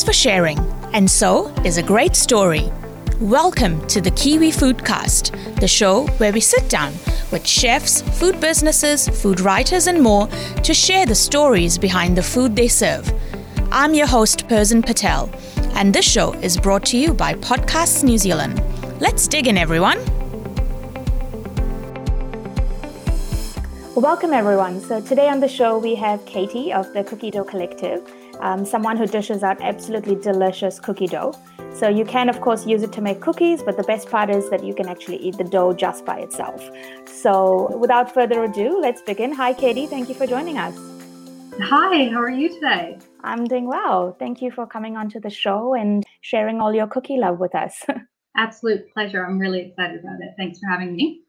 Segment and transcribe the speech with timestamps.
[0.00, 0.58] is for sharing,
[0.94, 2.72] and so is a great story.
[3.20, 6.94] Welcome to the Kiwi Foodcast, the show where we sit down
[7.30, 10.26] with chefs, food businesses, food writers, and more
[10.62, 13.12] to share the stories behind the food they serve.
[13.70, 15.28] I'm your host, Persin Patel,
[15.74, 18.62] and this show is brought to you by Podcasts New Zealand.
[19.00, 19.98] Let's dig in, everyone.
[23.94, 24.80] Welcome, everyone.
[24.80, 28.00] So, today on the show, we have Katie of the Cookie Dough Collective,
[28.40, 31.34] um, someone who dishes out absolutely delicious cookie dough.
[31.74, 34.50] So, you can, of course, use it to make cookies, but the best part is
[34.50, 36.68] that you can actually eat the dough just by itself.
[37.06, 39.32] So, without further ado, let's begin.
[39.34, 39.86] Hi, Katie.
[39.86, 40.76] Thank you for joining us.
[41.62, 42.98] Hi, how are you today?
[43.22, 44.16] I'm doing well.
[44.18, 47.84] Thank you for coming onto the show and sharing all your cookie love with us.
[48.36, 49.24] Absolute pleasure.
[49.24, 50.30] I'm really excited about it.
[50.38, 51.22] Thanks for having me.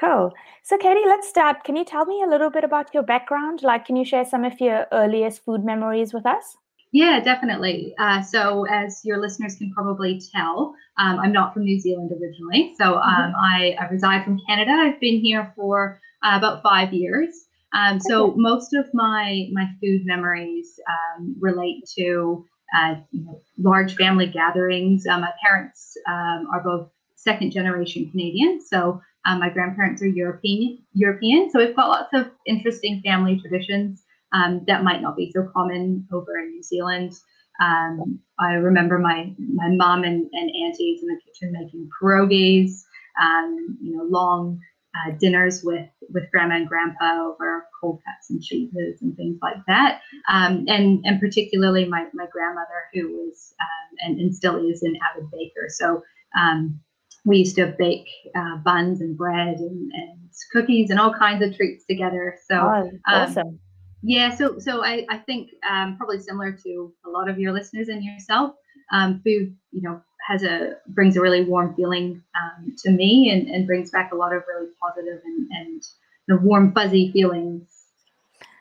[0.00, 0.32] Cool.
[0.62, 1.62] So, Katie, let's start.
[1.62, 3.62] Can you tell me a little bit about your background?
[3.62, 6.56] Like, can you share some of your earliest food memories with us?
[6.90, 7.94] Yeah, definitely.
[7.98, 12.74] Uh, so, as your listeners can probably tell, um, I'm not from New Zealand originally.
[12.78, 13.36] So, um, mm-hmm.
[13.36, 14.72] I, I, reside from Canada.
[14.72, 17.28] I've been here for uh, about five years.
[17.74, 23.96] Um, so, most of my my food memories um, relate to uh, you know, large
[23.96, 25.06] family gatherings.
[25.06, 30.78] Uh, my parents um, are both second generation Canadian, so um, my grandparents are European.
[30.94, 35.48] European, so we've got lots of interesting family traditions um, that might not be so
[35.54, 37.12] common over in New Zealand.
[37.60, 42.82] Um, I remember my my mom and, and aunties in the kitchen making pierogies,
[43.20, 44.60] um, you know, long
[44.94, 49.58] uh, dinners with with grandma and grandpa over cold cuts and cheeses and things like
[49.66, 50.00] that.
[50.28, 54.96] Um, and and particularly my my grandmother who was um, and, and still is an
[55.10, 55.68] avid baker.
[55.68, 56.02] So
[56.38, 56.80] um,
[57.24, 60.16] we used to bake uh, buns and bread and, and,
[60.52, 62.34] cookies and all kinds of treats together.
[62.48, 63.48] So oh, um, awesome.
[63.48, 63.58] Um,
[64.02, 67.88] yeah, so so I, I think um, probably similar to a lot of your listeners
[67.88, 68.54] and yourself,
[68.92, 73.48] um, food you know has a brings a really warm feeling um, to me and,
[73.48, 75.82] and brings back a lot of really positive and and
[76.26, 77.68] you know, warm fuzzy feelings.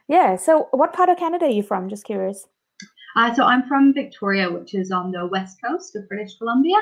[0.09, 0.35] Yeah.
[0.35, 1.88] So what part of Canada are you from?
[1.88, 2.45] Just curious.
[3.16, 6.78] Uh, so I'm from Victoria, which is on the west coast of British Columbia.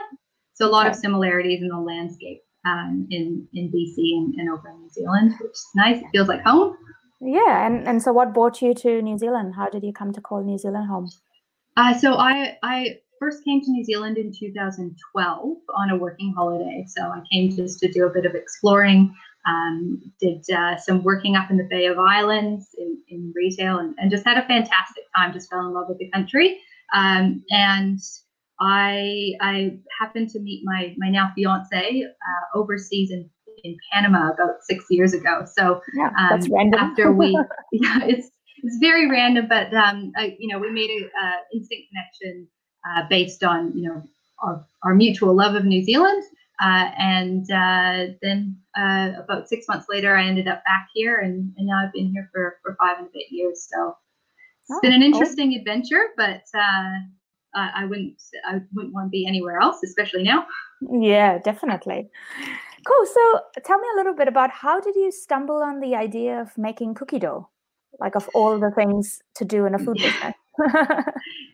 [0.57, 0.89] So a lot okay.
[0.89, 5.35] of similarities in the landscape um, in in BC and, and over in New Zealand,
[5.39, 6.01] which is nice.
[6.01, 6.75] It feels like home.
[7.21, 9.53] Yeah, and and so what brought you to New Zealand?
[9.55, 11.09] How did you come to call New Zealand home?
[11.77, 16.85] Uh, so I I first came to New Zealand in 2012 on a working holiday.
[16.87, 19.13] So I came just to do a bit of exploring,
[19.47, 23.95] um, did uh, some working up in the Bay of Islands in, in retail, and,
[23.99, 25.33] and, just had a fantastic time.
[25.33, 26.59] Just fell in love with the country.
[26.93, 27.99] Um, and
[28.59, 33.29] I I happened to meet my my now fiance uh, overseas in
[33.63, 35.45] in Panama about six years ago.
[35.45, 36.41] So yeah, um,
[36.75, 37.31] after we,
[37.71, 38.29] yeah, it's
[38.63, 42.47] it's very random, but um, I, you know, we made an uh, instant connection
[42.89, 44.03] uh, based on you know
[44.43, 46.23] our, our mutual love of New Zealand.
[46.59, 51.53] Uh, and uh, then uh, about six months later, I ended up back here, and,
[51.55, 53.67] and now I've been here for, for five and a bit years.
[53.71, 53.95] So
[54.67, 55.59] it's oh, been an interesting cool.
[55.59, 56.89] adventure, but uh,
[57.57, 60.45] I, I wouldn't I wouldn't want to be anywhere else, especially now.
[60.81, 62.09] Yeah, definitely.
[62.85, 63.05] Cool.
[63.05, 66.57] So tell me a little bit about how did you stumble on the idea of
[66.57, 67.49] making cookie dough?
[67.99, 70.35] Like of all the things to do in a food business.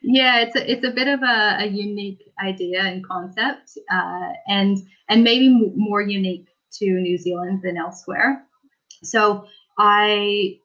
[0.03, 4.77] yeah, it's a, it's a bit of a, a unique idea and concept, uh, and
[5.09, 6.47] and maybe m- more unique
[6.79, 8.45] to New Zealand than elsewhere.
[9.03, 9.45] So
[9.77, 10.59] I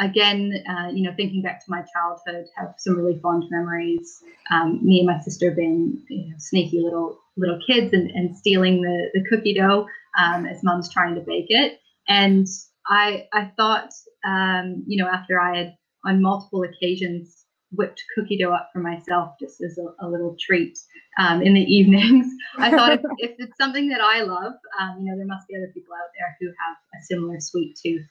[0.00, 4.22] again, uh, you know, thinking back to my childhood, have some really fond memories.
[4.50, 8.82] Um, me and my sister being you know, sneaky little little kids and, and stealing
[8.82, 9.86] the, the cookie dough
[10.18, 11.80] um, as mom's trying to bake it.
[12.08, 12.46] And
[12.86, 13.90] I I thought,
[14.26, 19.34] um, you know, after I had on multiple occasions whipped cookie dough up for myself
[19.38, 20.78] just as a, a little treat
[21.18, 22.26] um, in the evenings.
[22.56, 25.56] I thought if, if, it's something that I love, um, you know, there must be
[25.56, 28.06] other people out there who have a similar sweet tooth.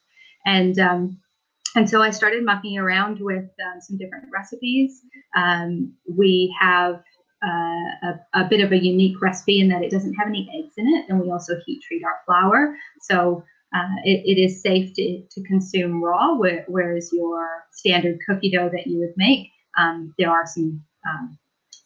[0.45, 1.19] And um,
[1.77, 5.01] and so I started mucking around with um, some different recipes.
[5.35, 7.03] Um, we have
[7.45, 10.73] uh, a, a, bit of a unique recipe in that it doesn't have any eggs
[10.77, 12.75] in it, and we also heat treat our flour.
[13.01, 13.43] So
[13.75, 18.71] uh, it, it is safe to, to consume raw, where, whereas your standard cookie dough
[18.73, 21.37] that you would make, um, there are some um,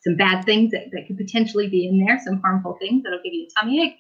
[0.04, 3.34] some bad things that, that could potentially be in there, some harmful things that'll give
[3.34, 3.98] you a tummy ache.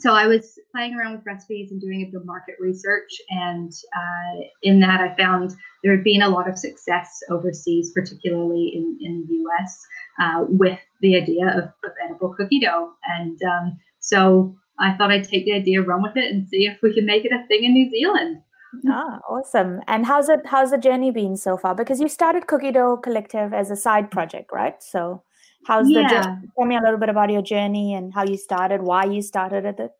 [0.00, 3.70] So I was playing around with recipes and doing a bit of market research, and
[3.94, 8.98] uh, in that I found there had been a lot of success overseas, particularly in,
[9.00, 9.78] in the US,
[10.20, 12.92] uh, with the idea of, of edible cookie dough.
[13.06, 16.78] And um, so I thought I'd take the idea, run with it, and see if
[16.82, 18.42] we can make it a thing in New Zealand.
[18.88, 19.80] Ah, awesome.
[19.88, 21.74] And how's it how's the journey been so far?
[21.74, 24.82] Because you started Cookie Dough Collective as a side project, right?
[24.82, 25.22] So
[25.66, 26.02] how's yeah.
[26.02, 26.48] the journey?
[26.56, 29.66] Tell me a little bit about your journey and how you started, why you started
[29.66, 29.90] at it.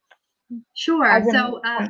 [0.75, 1.23] Sure.
[1.31, 1.89] So uh,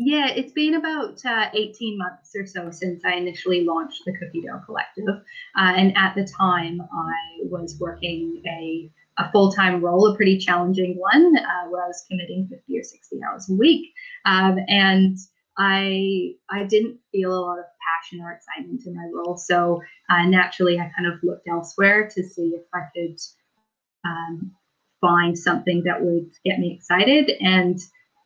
[0.00, 4.42] yeah, it's been about uh, 18 months or so since I initially launched the Cookie
[4.46, 5.08] Dough Collective.
[5.08, 7.14] Uh, and at the time, I
[7.50, 8.88] was working a,
[9.18, 12.84] a full time role, a pretty challenging one, uh, where I was committing 50 or
[12.84, 13.92] 60 hours a week.
[14.24, 15.18] Um, and
[15.58, 19.36] I I didn't feel a lot of passion or excitement in my role.
[19.36, 23.18] So uh, naturally, I kind of looked elsewhere to see if I could
[24.04, 24.52] um,
[25.00, 27.30] find something that would get me excited.
[27.40, 27.78] And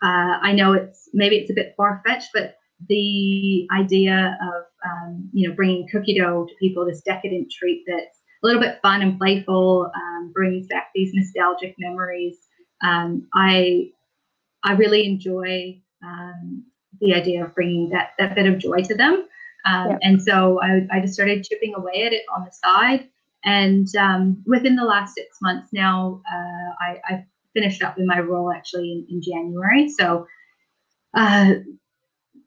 [0.02, 2.56] uh, I know it's maybe it's a bit far fetched, but
[2.88, 8.18] the idea of um, you know bringing cookie dough to people, this decadent treat that's
[8.42, 12.38] a little bit fun and playful, um, brings back these nostalgic memories.
[12.82, 13.92] Um, I
[14.64, 16.64] I really enjoy um,
[17.02, 19.26] the idea of bringing that that bit of joy to them.
[19.64, 19.98] Um, yeah.
[20.02, 23.08] And so I, I just started chipping away at it on the side.
[23.44, 28.18] And um, within the last six months now, uh, I, I, finished up in my
[28.18, 29.86] role actually in, in January.
[29.86, 30.26] So
[31.12, 31.52] uh,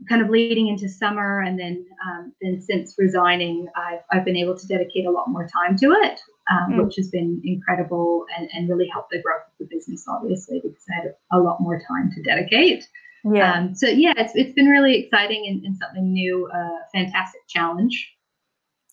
[0.10, 4.58] kind of leading into summer and then um, then since resigning I've, I've been able
[4.58, 6.20] to dedicate a lot more time to it
[6.52, 6.86] um, mm.
[6.86, 10.84] which has been incredible and, and really helped the growth of the business obviously because
[10.92, 12.88] I had a lot more time to dedicate
[13.34, 13.54] yeah.
[13.54, 18.16] Um, so yeah, it's it's been really exciting and, and something new, uh, fantastic challenge.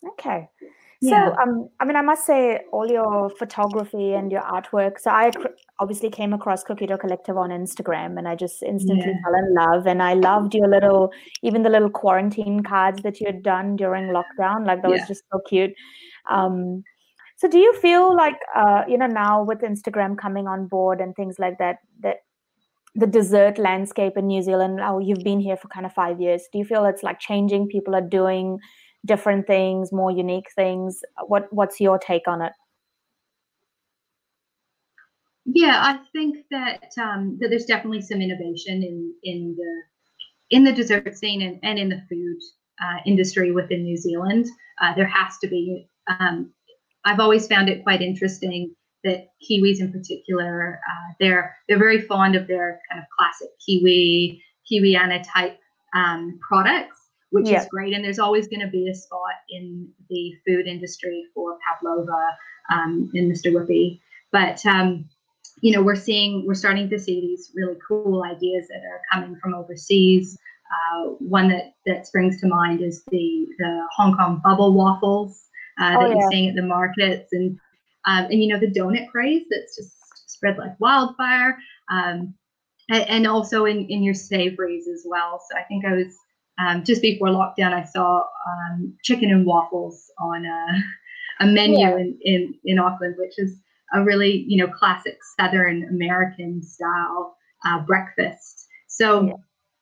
[0.06, 0.48] Okay.
[1.00, 1.30] Yeah.
[1.30, 5.00] So, um, I mean, I must say, all your photography and your artwork.
[5.00, 5.32] So, I
[5.80, 9.20] obviously came across Cookie Dough Collective on Instagram, and I just instantly yeah.
[9.24, 9.86] fell in love.
[9.88, 11.12] And I loved your little,
[11.42, 14.64] even the little quarantine cards that you had done during lockdown.
[14.64, 14.98] Like that yeah.
[14.98, 15.72] was just so cute.
[16.30, 16.84] Um,
[17.36, 21.16] so, do you feel like, uh, you know, now with Instagram coming on board and
[21.16, 22.18] things like that, that
[22.94, 24.80] the dessert landscape in New Zealand?
[24.82, 26.42] Oh, you've been here for kind of five years.
[26.52, 27.68] Do you feel it's like changing?
[27.68, 28.58] People are doing
[29.04, 31.00] different things, more unique things.
[31.26, 32.52] What What's your take on it?
[35.44, 39.82] Yeah, I think that um, that there's definitely some innovation in in the
[40.56, 42.38] in the dessert scene and, and in the food
[42.80, 44.46] uh, industry within New Zealand.
[44.80, 45.88] Uh, there has to be.
[46.06, 46.52] Um,
[47.04, 48.74] I've always found it quite interesting
[49.04, 54.42] that Kiwis in particular, uh, they're they're very fond of their kind of classic Kiwi
[54.70, 55.58] Kiwiana type
[55.94, 56.98] um, products,
[57.30, 57.60] which yeah.
[57.60, 57.94] is great.
[57.94, 62.36] And there's always going to be a spot in the food industry for pavlova
[62.70, 63.52] um, and Mr.
[63.52, 64.00] Whippy.
[64.30, 65.08] But um,
[65.60, 69.36] you know, we're seeing we're starting to see these really cool ideas that are coming
[69.40, 70.38] from overseas.
[70.72, 75.48] Uh, one that that springs to mind is the the Hong Kong bubble waffles
[75.80, 76.14] uh, oh, that yeah.
[76.14, 77.58] you're seeing at the markets and
[78.06, 79.92] um, and you know the donut craze that's just
[80.26, 81.58] spread like wildfire,
[81.90, 82.34] um,
[82.90, 85.40] and, and, also in in your savories as well.
[85.48, 86.16] So I think I was
[86.58, 91.96] um, just before lockdown, I saw um, chicken and waffles on a, a menu yeah.
[91.96, 93.56] in, in in Auckland, which is
[93.94, 98.66] a really you know classic Southern American style uh, breakfast.
[98.88, 99.26] So.
[99.26, 99.32] Yeah.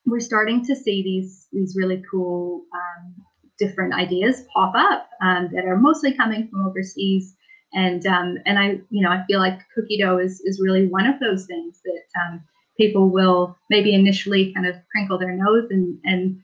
[0.06, 3.14] We're starting to see these these really cool um,
[3.58, 7.37] different ideas pop up um, that are mostly coming from overseas
[7.72, 11.06] and um, and I you know I feel like cookie dough is is really one
[11.06, 12.43] of those things that um,
[12.76, 16.41] people will maybe initially kind of crinkle their nose and and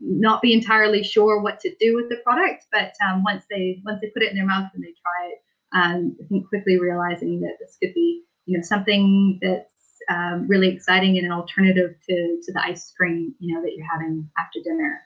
[0.00, 4.00] not be entirely sure what to do with the product, but um, once they once
[4.00, 5.42] they put it in their mouth and they try it,
[5.74, 9.68] um, I think quickly realizing that this could be you know something that's
[10.10, 13.90] um, really exciting and an alternative to to the ice cream you know that you're
[13.90, 15.00] having after dinner.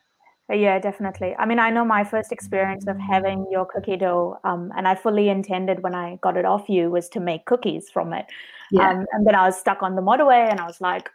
[0.51, 1.35] Yeah, definitely.
[1.39, 4.95] I mean, I know my first experience of having your cookie dough, um, and I
[4.95, 8.25] fully intended when I got it off you was to make cookies from it.
[8.71, 8.89] Yeah.
[8.91, 11.11] Um, and then I was stuck on the motorway, and I was like,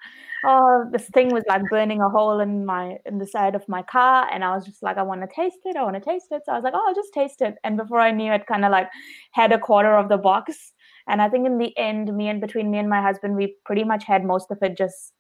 [0.46, 3.82] "Oh, this thing was like burning a hole in my in the side of my
[3.82, 5.76] car," and I was just like, "I want to taste it.
[5.76, 7.76] I want to taste it." So I was like, "Oh, I'll just taste it." And
[7.76, 8.90] before I knew it, kind of like
[9.32, 10.74] had a quarter of the box.
[11.08, 13.84] And I think in the end, me and between me and my husband, we pretty
[13.84, 15.14] much had most of it just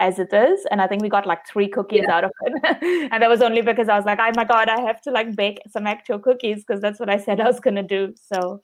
[0.00, 0.66] as it is.
[0.70, 2.14] And I think we got like three cookies yeah.
[2.14, 3.08] out of it.
[3.12, 5.34] and that was only because I was like, oh my God, I have to like
[5.34, 8.14] bake some actual cookies because that's what I said I was going to do.
[8.32, 8.60] So,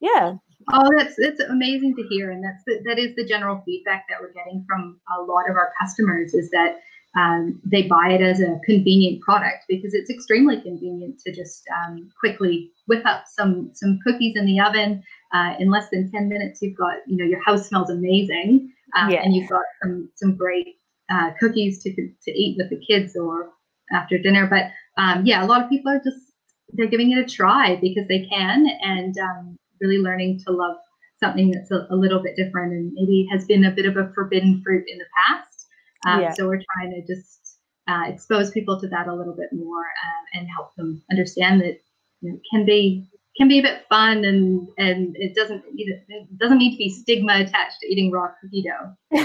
[0.00, 0.34] yeah.
[0.72, 4.20] Oh, that's that's amazing to hear, and that's the, that is the general feedback that
[4.20, 6.76] we're getting from a lot of our customers is that
[7.16, 12.10] um, they buy it as a convenient product because it's extremely convenient to just um,
[12.18, 15.02] quickly whip up some some cookies in the oven.
[15.32, 19.10] Uh, in less than ten minutes, you've got you know your house smells amazing, um,
[19.10, 19.22] yeah.
[19.22, 20.76] and you've got some some great
[21.10, 23.50] uh, cookies to to eat with the kids or
[23.92, 24.46] after dinner.
[24.46, 24.70] But
[25.02, 26.32] um, yeah, a lot of people are just
[26.74, 30.76] they're giving it a try because they can and um, really learning to love
[31.20, 34.10] something that's a, a, little bit different and maybe has been a bit of a
[34.14, 35.66] forbidden fruit in the past.
[36.06, 36.32] Um, yeah.
[36.32, 37.58] So we're trying to just
[37.88, 41.80] uh, expose people to that a little bit more uh, and help them understand that
[42.20, 46.58] you know, can be can be a bit fun and and it doesn't it doesn't
[46.58, 48.92] need to be stigma attached to eating raw cookie dough.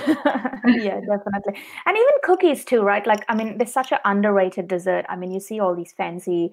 [0.65, 1.59] Yeah definitely.
[1.85, 3.05] And even cookies too right?
[3.05, 5.05] Like i mean there's such an underrated dessert.
[5.09, 6.51] I mean you see all these fancy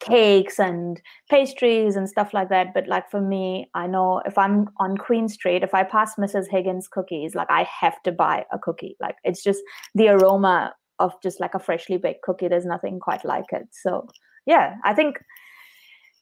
[0.00, 4.66] cakes and pastries and stuff like that but like for me i know if i'm
[4.78, 8.58] on queen street if i pass mrs higgins cookies like i have to buy a
[8.58, 8.96] cookie.
[8.98, 9.60] Like it's just
[9.94, 12.48] the aroma of just like a freshly baked cookie.
[12.48, 13.68] There's nothing quite like it.
[13.72, 14.06] So
[14.46, 15.18] yeah i think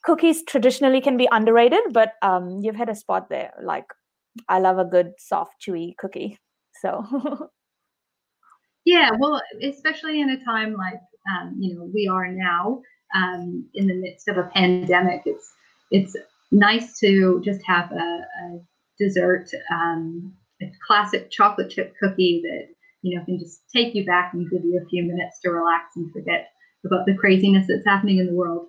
[0.05, 3.53] cookies traditionally can be underrated, but um, you've had a spot there.
[3.63, 3.87] Like,
[4.49, 6.39] I love a good, soft, chewy cookie.
[6.81, 7.05] So,
[8.85, 12.81] yeah, well, especially in a time like um, you know we are now,
[13.15, 15.53] um, in the midst of a pandemic, it's
[15.91, 16.17] it's
[16.51, 18.61] nice to just have a, a
[18.99, 22.69] dessert, um, a classic chocolate chip cookie that
[23.03, 25.97] you know can just take you back and give you a few minutes to relax
[25.97, 26.49] and forget
[26.87, 28.69] about the craziness that's happening in the world.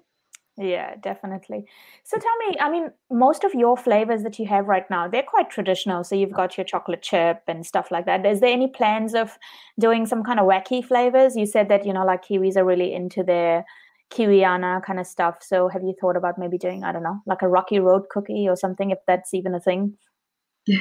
[0.60, 1.63] Yeah, definitely.
[2.04, 5.24] So tell me, I mean, most of your flavors that you have right now, they're
[5.24, 6.04] quite traditional.
[6.04, 8.25] So you've got your chocolate chip and stuff like that.
[8.25, 9.38] Is there any plans of
[9.80, 11.38] doing some kind of wacky flavors?
[11.38, 13.63] You said that, you know, like Kiwis are really into their
[14.12, 15.38] Kiwiana kind of stuff.
[15.42, 18.48] So have you thought about maybe doing, I don't know, like a Rocky Road cookie
[18.50, 19.98] or something, if that's even a thing?
[20.68, 20.75] Uh,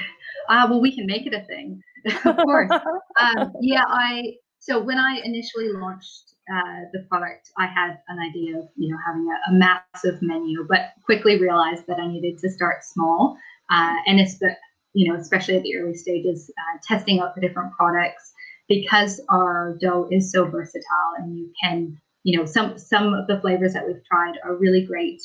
[0.69, 1.81] well, we can make it a thing,
[2.25, 2.71] of course.
[3.21, 8.59] um, yeah, I, so when I initially launched uh, the product, I had an idea
[8.59, 12.51] of you know having a, a, massive menu, but quickly realized that I needed to
[12.51, 13.37] start small,
[13.71, 14.39] uh, and it's
[14.95, 18.33] you know especially at the early stages, uh, testing out the different products
[18.69, 23.41] because our dough is so versatile, and you can you know some some of the
[23.41, 25.21] flavors that we've tried are really great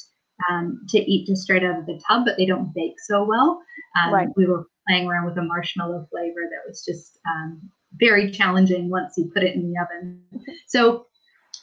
[0.49, 3.61] um, to eat just straight out of the tub, but they don't bake so well.
[4.01, 4.27] Um, right.
[4.35, 7.61] We were playing around with a marshmallow flavor that was just um,
[7.99, 10.21] very challenging once you put it in the oven.
[10.67, 11.05] So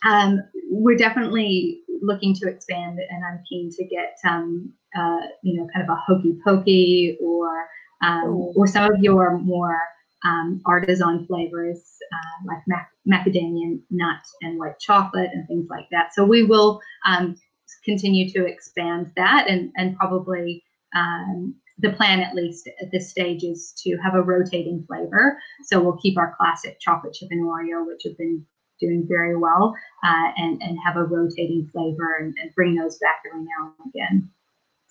[0.05, 0.41] um,
[0.71, 5.89] we're definitely looking to expand, and I'm keen to get um, uh, you know kind
[5.89, 7.67] of a hokey pokey or
[8.03, 9.79] um, or some of your more
[10.25, 16.15] um, artisan flavors uh, like mac- macadamia nut and white chocolate and things like that.
[16.15, 17.37] So we will um,
[17.85, 20.65] continue to expand that, and and probably
[20.97, 25.39] um, the plan at least at this stage is to have a rotating flavor.
[25.65, 28.45] So we'll keep our classic chocolate chip and Oreo, which have been
[28.81, 33.23] doing very well uh, and, and have a rotating flavor and, and, bring those back
[33.27, 34.31] every now and again.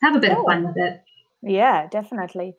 [0.01, 1.01] Have a bit of fun with it.
[1.41, 2.55] Yeah, definitely.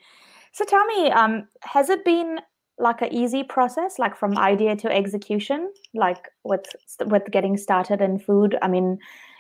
[0.53, 2.41] So tell me, um, has it been
[2.79, 6.65] like an easy process, like from idea to execution, like with
[7.07, 8.59] with getting started in food?
[8.63, 8.99] I mean,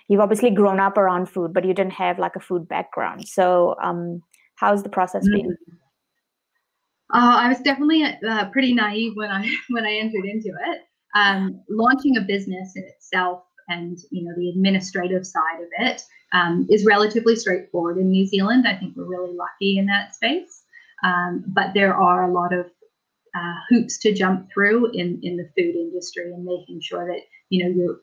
[0.08, 3.28] you've obviously grown up around food, but you didn't have like a food background.
[3.28, 4.22] So, um,
[4.56, 5.48] how's the process mm-hmm.
[5.48, 5.56] been?
[7.12, 10.82] Uh, I was definitely uh, pretty naive when I when I entered into it
[11.14, 16.02] um, launching a business in itself and you know the administrative side of it
[16.32, 17.98] um, is relatively straightforward.
[17.98, 18.66] In New Zealand.
[18.66, 20.64] I think we're really lucky in that space,
[21.04, 22.66] um, but there are a lot of
[23.34, 27.64] uh, hoops to jump through in in the food industry and making sure that you
[27.64, 28.00] know you're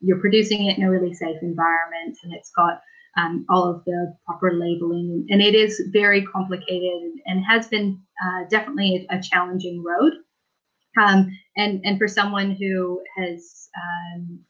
[0.00, 2.80] you're producing it in a really safe environment and it's got
[3.18, 5.26] um, all of the proper labeling.
[5.30, 10.12] And it is very complicated and has been uh, definitely a, a challenging road
[11.00, 14.40] um, and and for someone who has, um,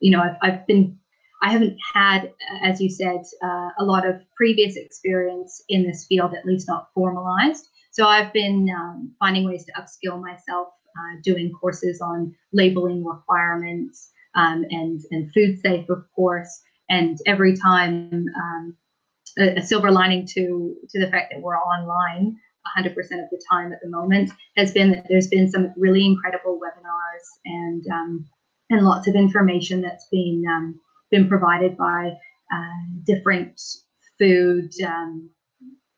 [0.00, 0.98] you know, I've, I've been,
[1.42, 6.34] I haven't had, as you said, uh, a lot of previous experience in this field,
[6.34, 7.68] at least not formalized.
[7.92, 14.10] So I've been um, finding ways to upskill myself, uh, doing courses on labeling requirements
[14.34, 16.60] um, and and food safe, of course.
[16.88, 18.76] And every time, um,
[19.38, 22.36] a, a silver lining to to the fact that we're online
[22.78, 26.58] 100% of the time at the moment has been that there's been some really incredible
[26.58, 28.26] webinars and um,
[28.70, 30.80] and lots of information that's been um,
[31.10, 32.12] been provided by
[32.52, 33.60] uh, different
[34.18, 35.30] food um,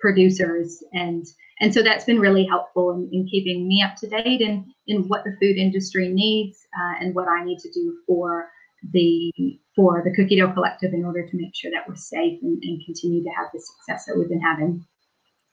[0.01, 0.83] producers.
[0.93, 1.25] And
[1.61, 5.05] and so that's been really helpful in, in keeping me up to date in in
[5.05, 8.49] what the food industry needs uh, and what I need to do for
[8.93, 9.33] the
[9.75, 12.85] for the cookie dough collective in order to make sure that we're safe and, and
[12.85, 14.85] continue to have the success that we've been having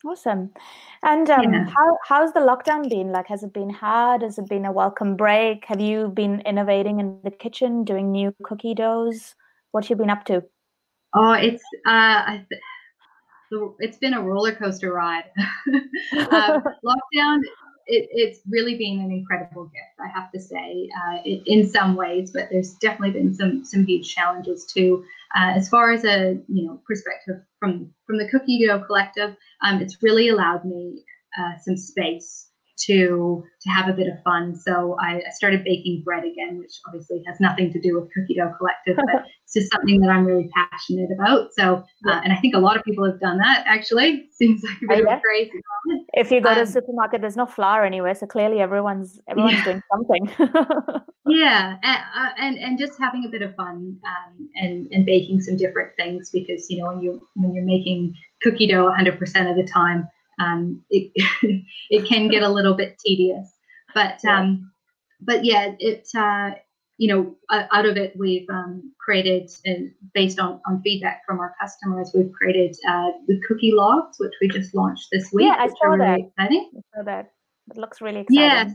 [0.06, 0.52] Awesome.
[1.04, 1.66] And um, yeah.
[1.66, 3.12] how how's the lockdown been?
[3.12, 4.22] Like, has it been hard?
[4.22, 5.66] Has it been a welcome break?
[5.66, 9.34] Have you been innovating in the kitchen, doing new cookie doughs?
[9.72, 10.44] What you been up to?
[11.16, 12.38] Oh, it's uh,
[13.80, 15.24] it's been a roller coaster ride.
[16.14, 17.40] uh, lockdown
[17.88, 22.32] it, it's really been an incredible gift, I have to say, uh, in some ways.
[22.32, 25.04] But there's definitely been some some huge challenges too.
[25.36, 29.82] Uh, as far as a you know perspective from from the Cookie Dough Collective, um,
[29.82, 31.04] it's really allowed me
[31.40, 34.56] uh, some space to to have a bit of fun.
[34.56, 38.36] So I, I, started baking bread again, which obviously has nothing to do with Cookie
[38.36, 41.54] Dough Collective, but it's just something that I'm really passionate about.
[41.54, 43.64] So, uh, and I think a lot of people have done that.
[43.66, 45.14] Actually, seems like a bit oh, yeah.
[45.14, 46.10] of a crazy comment.
[46.14, 49.54] If you go um, to a supermarket, there's no flour anywhere, so clearly everyone's everyone's
[49.54, 49.64] yeah.
[49.64, 50.30] doing something.
[51.28, 55.42] yeah, and, uh, and and just having a bit of fun um, and and baking
[55.42, 59.56] some different things because you know when you when you're making cookie dough 100% of
[59.56, 60.08] the time
[60.40, 61.12] um, it
[61.90, 63.48] it can get a little bit tedious.
[63.94, 64.72] But um,
[65.22, 66.52] but yeah, it uh,
[66.98, 71.54] you know out of it we've um, created and based on, on feedback from our
[71.60, 75.46] customers, we've created uh, the cookie logs, which we just launched this week.
[75.46, 76.20] Yeah, I saw that.
[76.40, 77.32] Really I saw that.
[77.72, 78.42] It looks really exciting.
[78.42, 78.70] Yeah.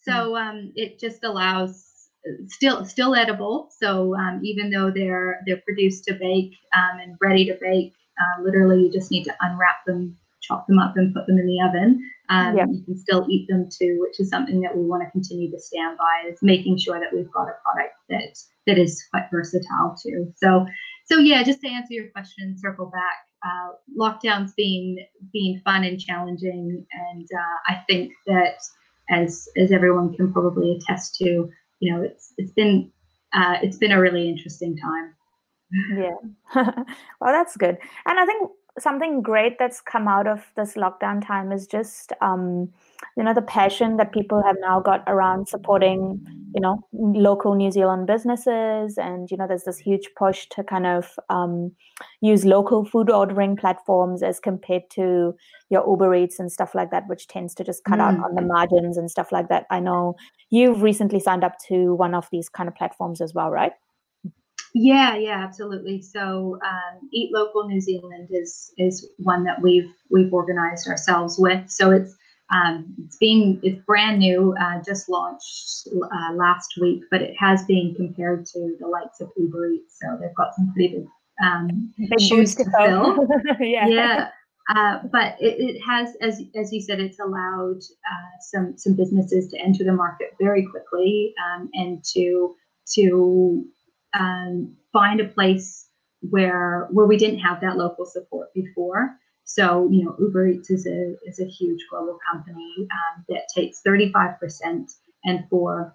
[0.00, 2.08] So um, it just allows
[2.46, 3.70] still still edible.
[3.78, 8.42] So um, even though they're they're produced to bake um, and ready to bake, uh,
[8.42, 11.60] literally you just need to unwrap them chop them up and put them in the
[11.60, 12.00] oven.
[12.28, 12.66] Um, yeah.
[12.70, 15.58] You can still eat them too, which is something that we want to continue to
[15.58, 19.96] stand by is making sure that we've got a product that that is quite versatile
[20.02, 20.32] too.
[20.36, 20.66] So,
[21.06, 23.26] so yeah, just to answer your question, circle back.
[23.44, 28.56] Uh, lockdowns being being fun and challenging, and uh, I think that
[29.10, 32.90] as as everyone can probably attest to, you know, it's it's been
[33.34, 35.14] uh, it's been a really interesting time.
[35.94, 36.54] Yeah,
[37.20, 41.52] well, that's good, and I think something great that's come out of this lockdown time
[41.52, 42.68] is just um,
[43.16, 46.20] you know the passion that people have now got around supporting
[46.54, 48.98] you know local new zealand businesses.
[48.98, 51.72] And you know there's this huge push to kind of um,
[52.20, 55.34] use local food ordering platforms as compared to
[55.70, 58.02] your uber eats and stuff like that which tends to just cut mm.
[58.02, 59.66] out on the margins and stuff like that.
[59.70, 60.16] I know
[60.50, 63.72] you've recently signed up to one of these kind of platforms as well right
[64.74, 66.02] yeah, yeah, absolutely.
[66.02, 71.70] So, um, Eat Local New Zealand is is one that we've we've organized ourselves with.
[71.70, 72.16] So it's
[72.52, 77.64] um, it's being it's brand new, uh, just launched uh, last week, but it has
[77.66, 79.96] been compared to the likes of Uber Eats.
[80.02, 81.06] So they've got some pretty big
[81.44, 83.28] um, shoes to fill.
[83.60, 83.86] yeah.
[83.86, 84.28] yeah.
[84.74, 89.48] Uh, but it, it, has, as as you said, it's allowed uh, some some businesses
[89.48, 92.56] to enter the market very quickly um, and to
[92.94, 93.64] to
[94.18, 95.88] um, find a place
[96.30, 99.16] where where we didn't have that local support before.
[99.44, 103.80] So you know, Uber Eats is a is a huge global company um, that takes
[103.82, 104.90] 35 percent,
[105.24, 105.92] and for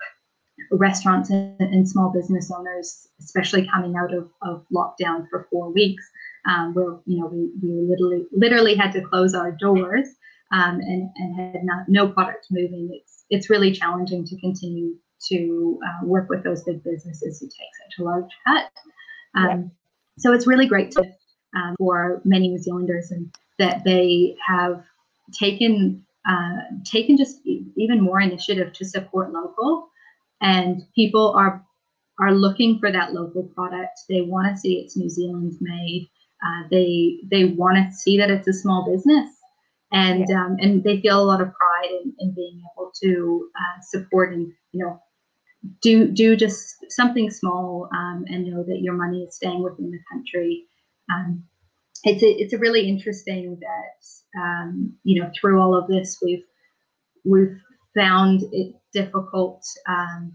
[0.71, 6.03] restaurants and, and, small business owners, especially coming out of, of lockdown for four weeks,
[6.49, 10.07] um, where you know we, we literally literally had to close our doors
[10.51, 12.89] um, and and had not no product moving.
[12.93, 14.95] It's it's really challenging to continue
[15.27, 18.71] to uh, work with those big businesses who take such a large cut.
[19.35, 19.63] Um, yeah.
[20.17, 21.01] So it's really great to,
[21.55, 24.83] um, for many New Zealanders and that they have
[25.33, 29.89] taken uh, taken just even more initiative to support local,
[30.41, 31.65] and people are
[32.19, 33.99] are looking for that local product.
[34.09, 36.09] They want to see it's New Zealand made.
[36.43, 39.29] Uh, they they want to see that it's a small business,
[39.91, 40.45] and yeah.
[40.45, 44.33] um, and they feel a lot of pride in, in being able to uh, support
[44.33, 44.99] and you know
[45.81, 49.99] do do just something small um, and know that your money is staying within the
[50.11, 50.65] country.
[51.11, 51.43] Um,
[52.03, 56.45] it's a, it's a really interesting that um, you know through all of this we've
[57.25, 57.59] we've
[57.95, 59.65] found it difficult.
[59.87, 60.33] Um,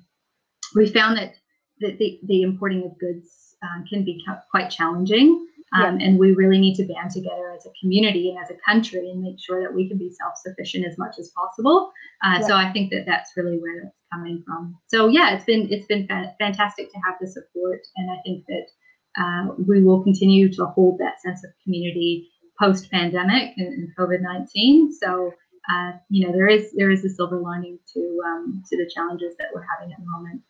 [0.75, 1.35] we found that
[1.81, 5.47] that the, the importing of goods um, can be quite challenging.
[5.75, 6.07] Um, yeah.
[6.07, 9.21] And we really need to band together as a community and as a country and
[9.21, 11.91] make sure that we can be self sufficient as much as possible.
[12.23, 12.47] Uh, yeah.
[12.47, 14.79] So I think that that's really where coming from.
[14.89, 18.45] So yeah, it's been it's been fa- fantastic to have the support, and I think
[18.47, 18.67] that
[19.21, 24.23] uh, we will continue to hold that sense of community post pandemic and, and COVID
[24.23, 24.93] nineteen.
[24.93, 25.33] So.
[25.67, 29.35] Uh, you know there is there is a silver lining to um, to the challenges
[29.39, 30.43] that we're having at the moment.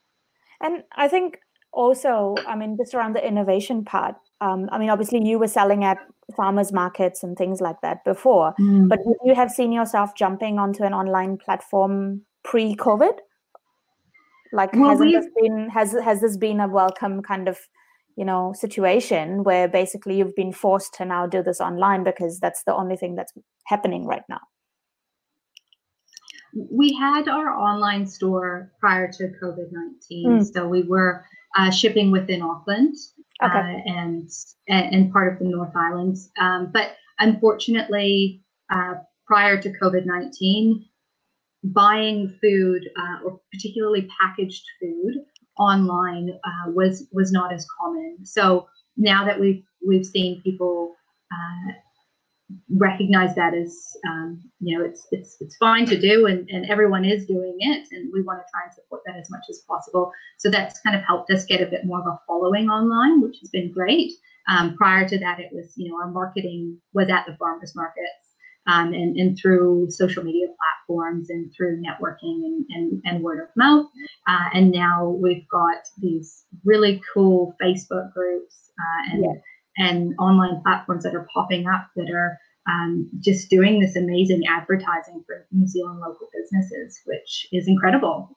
[0.61, 1.38] And I think
[1.74, 5.85] also, I mean, just around the innovation part, um, I mean, obviously you were selling
[5.85, 5.98] at
[6.37, 8.88] farmers markets and things like that before, mm.
[8.88, 13.18] but would you have seen yourself jumping onto an online platform pre-COVID?
[14.55, 17.59] Like, well, has this been has has this been a welcome kind of
[18.17, 22.62] you know situation where basically you've been forced to now do this online because that's
[22.64, 23.33] the only thing that's
[23.67, 24.40] happening right now?
[26.71, 30.53] We had our online store prior to COVID nineteen, mm.
[30.53, 31.25] so we were
[31.57, 32.95] uh, shipping within Auckland
[33.43, 33.59] okay.
[33.59, 34.31] uh, and,
[34.69, 36.17] and part of the North Island.
[36.40, 38.95] Um, but unfortunately, uh,
[39.27, 40.85] prior to COVID 19,
[41.64, 45.14] buying food uh, or particularly packaged food
[45.59, 48.18] online uh, was was not as common.
[48.24, 50.94] So now that we've we've seen people
[51.33, 51.72] uh,
[52.70, 57.05] recognize that as um, you know it's it's it's fine to do and, and everyone
[57.05, 60.12] is doing it and we want to try and support that as much as possible
[60.38, 63.37] so that's kind of helped us get a bit more of a following online which
[63.40, 64.12] has been great
[64.48, 68.23] um, prior to that it was you know our marketing was at the farmers markets
[68.66, 73.48] um, and, and through social media platforms and through networking and, and, and word of
[73.57, 73.87] mouth
[74.29, 79.40] uh, and now we've got these really cool facebook groups uh, and yeah
[79.77, 85.22] and online platforms that are popping up that are um, just doing this amazing advertising
[85.27, 88.37] for New Zealand local businesses, which is incredible.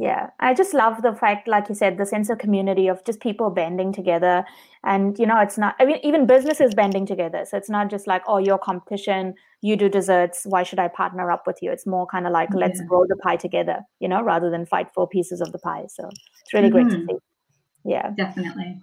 [0.00, 3.18] Yeah, I just love the fact, like you said, the sense of community of just
[3.18, 4.44] people banding together.
[4.84, 7.44] And, you know, it's not, I mean, even businesses banding together.
[7.44, 11.32] So it's not just like, oh, your competition, you do desserts, why should I partner
[11.32, 11.72] up with you?
[11.72, 12.60] It's more kind of like, yeah.
[12.60, 15.86] let's grow the pie together, you know, rather than fight for pieces of the pie.
[15.88, 16.74] So it's really mm-hmm.
[16.74, 17.06] great to mm-hmm.
[17.08, 17.90] see.
[17.90, 18.10] Yeah.
[18.16, 18.78] Definitely.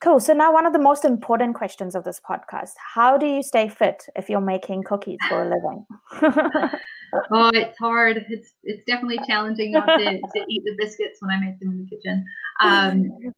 [0.00, 0.20] Cool.
[0.20, 3.68] So now one of the most important questions of this podcast: How do you stay
[3.68, 5.86] fit if you're making cookies for a living?
[7.30, 8.24] oh, it's hard.
[8.28, 11.78] It's it's definitely challenging not to, to eat the biscuits when I make them in
[11.78, 12.24] the kitchen.
[12.60, 13.32] Um,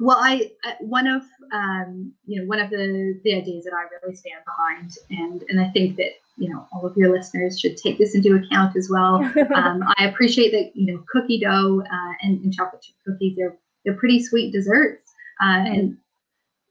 [0.00, 4.16] well, I one of um, you know one of the the ideas that I really
[4.16, 7.98] stand behind, and and I think that you know all of your listeners should take
[7.98, 9.18] this into account as well.
[9.54, 13.56] Um, I appreciate that you know cookie dough uh, and, and chocolate chip cookies they're
[13.84, 15.10] they're pretty sweet desserts.
[15.42, 15.96] Uh, and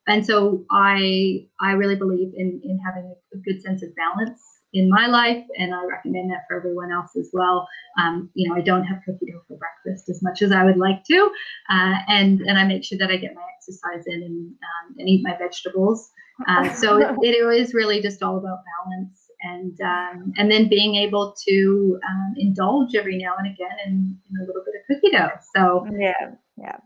[0.07, 4.41] and so I I really believe in in having a, a, good sense of balance
[4.73, 7.67] in my life, and I recommend that for everyone else as well.
[7.99, 10.77] Um, you know, I don't have cookie dough for breakfast as much as I would
[10.77, 11.31] like to,
[11.69, 15.09] uh, and and I make sure that I get my exercise in and um, and
[15.09, 16.09] eat my vegetables.
[16.47, 20.95] Uh, so it, it is really just all about balance and um, and then being
[20.95, 25.15] able to um, indulge every now and again in, in a little bit of cookie
[25.15, 25.29] dough.
[25.55, 26.77] So yeah, yeah.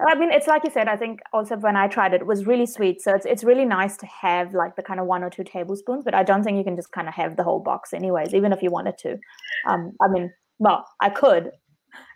[0.00, 0.88] I mean, it's like you said.
[0.88, 3.00] I think also when I tried it, it was really sweet.
[3.02, 6.04] So it's it's really nice to have like the kind of one or two tablespoons.
[6.04, 8.34] But I don't think you can just kind of have the whole box, anyways.
[8.34, 9.18] Even if you wanted to.
[9.66, 11.50] Um, I mean, well, I could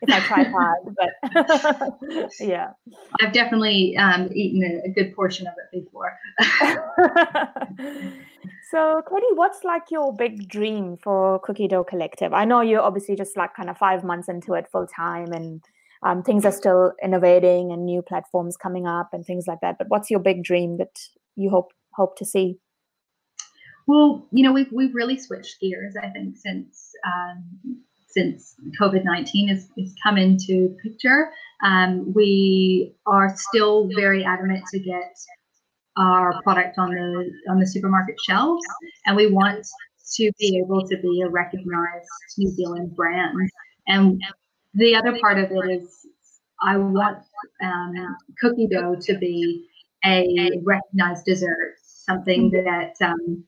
[0.03, 2.71] if I tried hard, but yeah.
[3.21, 6.19] I've definitely um, eaten a, a, good portion of it before.
[8.71, 12.33] so, Katie, what's like your big dream for Cookie Dough Collective?
[12.33, 15.63] I know you're obviously just like kind of five months into it full time and
[16.03, 19.79] um, things are still innovating and new platforms coming up and things like that.
[19.79, 20.99] But what's your big dream that
[21.37, 22.59] you hope hope to see?
[23.87, 25.95] Well, you know, we've we've really switched gears.
[25.97, 31.31] I think since um, since COVID nineteen has, has come into picture,
[31.65, 35.17] um, we are still very adamant to get
[35.97, 38.63] our product on the on the supermarket shelves,
[39.07, 39.67] and we want
[40.15, 43.51] to be able to be a recognized New Zealand brand.
[43.89, 44.21] And
[44.75, 46.07] the other part of it is
[46.63, 47.19] I want
[47.63, 49.67] um, cookie dough to be
[50.05, 52.65] a recognized dessert, something mm-hmm.
[52.65, 53.45] that um,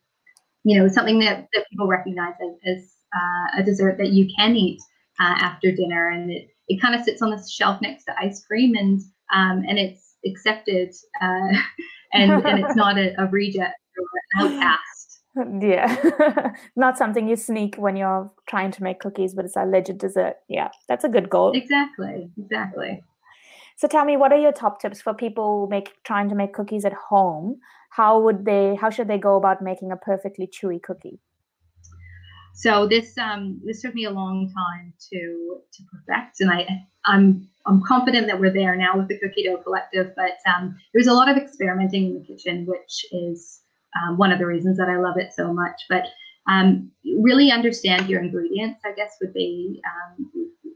[0.65, 4.57] you know, something that, that people recognize as, as uh, a dessert that you can
[4.57, 4.81] eat
[5.21, 8.45] uh, after dinner, and it, it kind of sits on the shelf next to ice
[8.45, 9.01] cream, and
[9.33, 11.53] um, and it's accepted, uh,
[12.13, 14.94] and and it's not a, a reject or an outcast.
[15.61, 19.99] Yeah, not something you sneak when you're trying to make cookies, but it's a legit
[19.99, 20.37] dessert.
[20.49, 21.53] Yeah, that's a good goal.
[21.53, 23.03] Exactly, exactly.
[23.77, 26.85] So tell me, what are your top tips for people make trying to make cookies
[26.85, 27.59] at home?
[27.91, 28.77] How would they?
[28.81, 31.19] How should they go about making a perfectly chewy cookie?
[32.55, 36.67] So this um, this took me a long time to to perfect, and I
[37.05, 40.13] I'm I'm confident that we're there now with the Cookie Dough Collective.
[40.15, 43.64] But um, there's a lot of experimenting in the kitchen, which is
[44.03, 45.81] um, one of the reasons that I love it so much.
[45.89, 46.05] But
[46.47, 50.31] um, really understand your ingredients, I guess, would be um,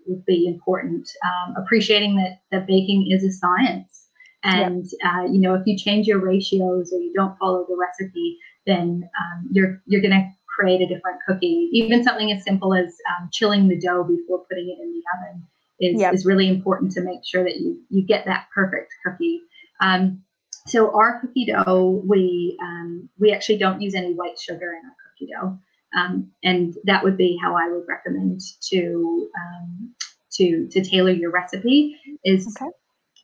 [0.06, 1.08] would be important.
[1.24, 4.08] Um, appreciating that that baking is a science,
[4.44, 8.38] and uh, you know if you change your ratios or you don't follow the recipe,
[8.66, 10.26] then um, you're you're going to
[10.58, 11.68] create a different cookie.
[11.72, 15.46] Even something as simple as um, chilling the dough before putting it in the oven
[15.80, 16.12] is, yep.
[16.12, 19.40] is really important to make sure that you you get that perfect cookie.
[19.80, 20.22] Um,
[20.68, 24.96] so our cookie dough, we um, we actually don't use any white sugar in our
[25.10, 25.58] cookie dough,
[25.98, 29.94] um, and that would be how I would recommend to um,
[30.32, 31.96] to to tailor your recipe.
[32.24, 32.70] Is okay.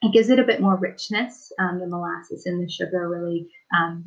[0.03, 1.53] it gives it a bit more richness.
[1.59, 4.05] Um, the molasses and the sugar really, um,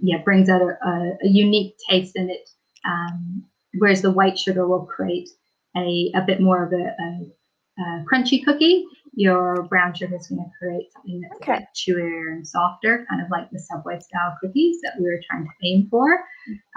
[0.00, 2.48] yeah, brings out a, a, a, unique taste, in it
[2.84, 3.44] um,
[3.78, 5.28] whereas the white sugar will create
[5.76, 10.42] a, a bit more of a, a, a crunchy cookie your brown sugar is going
[10.42, 11.66] to create something that's okay.
[11.74, 15.50] chewier and softer, kind of like the Subway style cookies that we were trying to
[15.66, 16.18] aim for.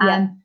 [0.01, 0.15] Yeah.
[0.15, 0.41] Um,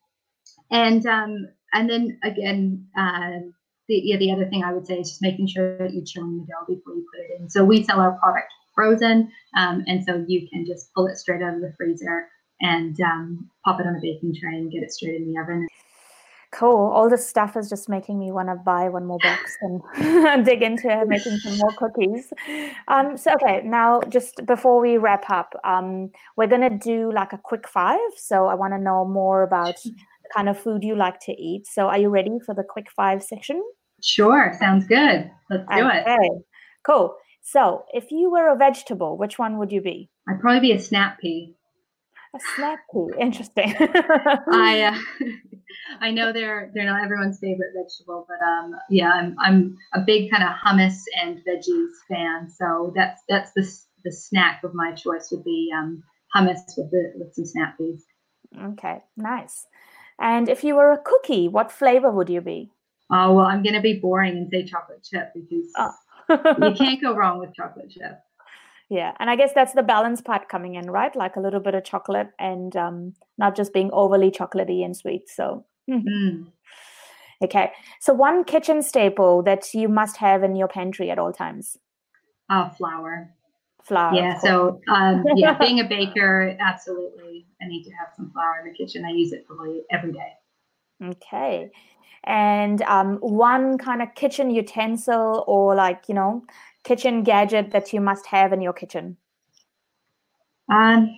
[0.70, 3.40] and um, and then again, uh,
[3.88, 6.38] the yeah, the other thing I would say is just making sure that you're chilling
[6.38, 7.50] the dough before you put it in.
[7.50, 11.42] So we sell our product frozen, um, and so you can just pull it straight
[11.42, 12.28] out of the freezer
[12.60, 15.66] and um, pop it on a baking tray and get it straight in the oven.
[16.50, 16.90] Cool.
[16.90, 19.56] All this stuff is just making me want to buy one more box
[19.96, 22.32] and dig into making some more cookies.
[22.88, 27.32] Um, so, okay, now just before we wrap up, um, we're going to do like
[27.34, 27.98] a quick five.
[28.16, 29.92] So, I want to know more about the
[30.34, 31.66] kind of food you like to eat.
[31.66, 33.62] So, are you ready for the quick five section?
[34.02, 34.54] Sure.
[34.58, 35.30] Sounds good.
[35.50, 35.98] Let's do okay.
[35.98, 36.02] it.
[36.02, 36.30] Okay,
[36.82, 37.14] cool.
[37.42, 40.08] So, if you were a vegetable, which one would you be?
[40.28, 41.54] I'd probably be a snap pea.
[42.34, 43.06] A snap pea.
[43.18, 43.74] Interesting.
[43.78, 45.26] I uh,
[46.00, 50.30] I know they're they're not everyone's favorite vegetable, but um yeah, I'm I'm a big
[50.30, 52.50] kind of hummus and veggies fan.
[52.50, 53.66] So that's that's the
[54.04, 56.02] the snack of my choice would be um
[56.34, 58.04] hummus with the with some snap peas.
[58.56, 59.66] Okay, nice.
[60.20, 62.72] And if you were a cookie, what flavor would you be?
[63.10, 66.68] Oh well, I'm gonna be boring and say chocolate chip because oh.
[66.68, 68.20] you can't go wrong with chocolate chip.
[68.90, 71.14] Yeah, and I guess that's the balance part coming in, right?
[71.14, 75.28] Like a little bit of chocolate and um, not just being overly chocolatey and sweet.
[75.28, 76.44] So, mm-hmm.
[77.44, 77.72] okay.
[78.00, 81.76] So, one kitchen staple that you must have in your pantry at all times.
[82.48, 83.28] Uh, flour.
[83.82, 84.14] Flour.
[84.14, 84.38] Yeah.
[84.38, 88.76] So, um, yeah, being a baker, absolutely, I need to have some flour in the
[88.76, 89.04] kitchen.
[89.04, 90.32] I use it probably every day.
[91.04, 91.70] Okay.
[92.24, 96.44] And um, one kind of kitchen utensil or like you know
[96.88, 99.18] kitchen gadget that you must have in your kitchen?
[100.72, 101.14] Um,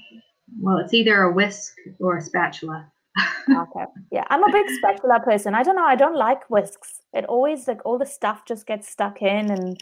[0.60, 2.90] well, it's either a whisk or a spatula.
[3.50, 3.84] okay.
[4.10, 5.54] Yeah, I'm a big spatula person.
[5.54, 5.84] I don't know.
[5.84, 7.02] I don't like whisks.
[7.12, 9.80] It always like all the stuff just gets stuck in, and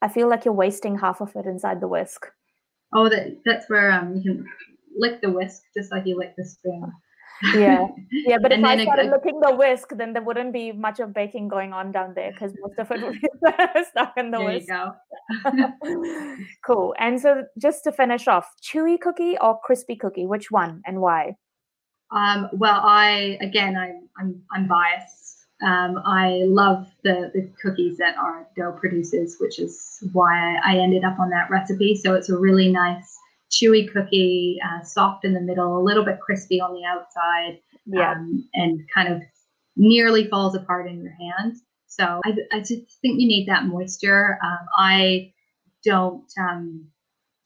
[0.00, 2.26] I feel like you're wasting half of it inside the whisk.
[2.94, 4.46] Oh, that that's where um you can
[4.96, 6.92] lick the whisk just like you lick the spoon
[7.54, 7.86] yeah.
[8.10, 11.48] Yeah but if i started looking the whisk then there wouldn't be much of baking
[11.48, 13.28] going on down there because most of it would be
[13.90, 14.68] stuck in the there whisk.
[14.68, 14.94] go.
[16.64, 16.94] cool.
[16.98, 20.26] And so just to finish off chewy cookie or crispy cookie?
[20.26, 21.36] Which one and why?
[22.10, 25.24] Um, well i again i'm i'm, I'm biased.
[25.62, 31.02] Um, I love the, the cookies that our dough produces, which is why I ended
[31.02, 31.94] up on that recipe.
[31.96, 33.18] So it's a really nice
[33.50, 38.12] chewy cookie, uh, soft in the middle, a little bit crispy on the outside, yeah.
[38.12, 39.22] Um, and kind of
[39.76, 41.56] nearly falls apart in your hand.
[41.86, 44.38] So I, I just think you need that moisture.
[44.42, 45.32] Um, I
[45.84, 46.30] don't.
[46.38, 46.88] Um,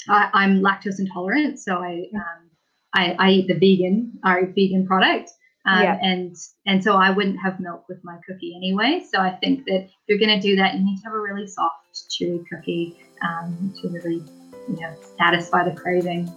[0.08, 2.50] I, am lactose intolerant, so I, um,
[2.94, 5.30] I, I eat the vegan, our vegan product.
[5.66, 5.98] Um, yeah.
[6.00, 6.34] and
[6.66, 9.04] and so I wouldn't have milk with my cookie anyway.
[9.12, 11.20] So I think that if you're going to do that, you need to have a
[11.20, 11.76] really soft,
[12.10, 14.22] chewy cookie um, to really
[14.68, 16.30] you know, satisfy the craving.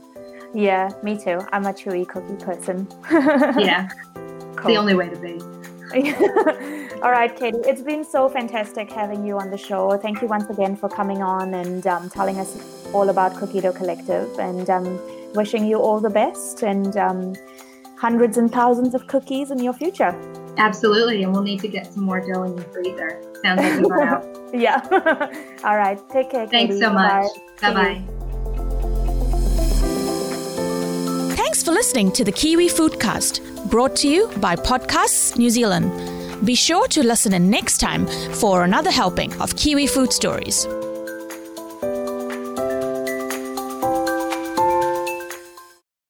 [0.53, 1.39] Yeah, me too.
[1.51, 2.87] I'm a chewy cookie person.
[3.11, 3.89] yeah,
[4.55, 4.71] cool.
[4.71, 5.39] the only way to be.
[7.03, 9.97] All right, Katie, it's been so fantastic having you on the show.
[9.97, 13.73] Thank you once again for coming on and um, telling us all about Cookie Dough
[13.73, 14.99] Collective and um,
[15.33, 17.35] wishing you all the best and um,
[17.97, 20.17] hundreds and thousands of cookies in your future.
[20.57, 23.21] Absolutely, and we'll need to get some more dough in the freezer.
[23.43, 24.25] Sounds like you run out.
[24.53, 24.81] yeah.
[25.63, 25.99] All right.
[26.09, 26.47] Take care.
[26.47, 26.79] Thanks Katie.
[26.79, 27.27] so much.
[27.61, 28.12] Bye bye.
[31.53, 36.43] Thanks for listening to the Kiwi Foodcast, brought to you by Podcasts New Zealand.
[36.43, 40.65] Be sure to listen in next time for another helping of Kiwi food stories.